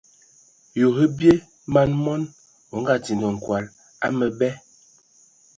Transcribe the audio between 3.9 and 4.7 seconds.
a məbɛ.